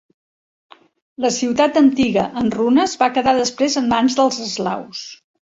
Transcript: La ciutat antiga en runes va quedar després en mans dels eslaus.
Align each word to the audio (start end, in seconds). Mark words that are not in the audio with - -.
La 1.25 1.31
ciutat 1.35 1.77
antiga 1.83 2.25
en 2.43 2.49
runes 2.57 2.97
va 3.05 3.13
quedar 3.19 3.37
després 3.41 3.79
en 3.83 3.89
mans 3.93 4.21
dels 4.23 4.45
eslaus. 4.49 5.07